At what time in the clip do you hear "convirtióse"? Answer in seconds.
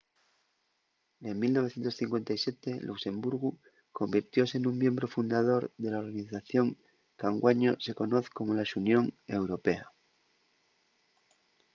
3.97-4.57